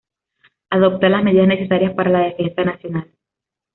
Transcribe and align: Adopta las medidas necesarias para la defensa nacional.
Adopta 0.71 1.09
las 1.09 1.21
medidas 1.23 1.47
necesarias 1.47 1.93
para 1.93 2.09
la 2.09 2.19
defensa 2.23 2.63
nacional. 2.63 3.11